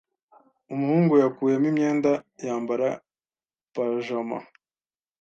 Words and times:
Umuhungu 0.73 1.13
yakuyemo 1.23 1.67
imyenda 1.71 2.11
yambara 2.45 2.89
pajama. 3.73 4.37